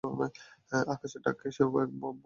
আকাশের 0.93 1.21
ডাককে 1.25 1.47
সে 1.51 1.63
বড় 1.65 1.87
ভয় 1.91 2.09
করে। 2.09 2.19